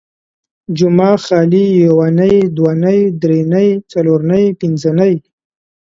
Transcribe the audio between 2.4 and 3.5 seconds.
،دونۍ، دري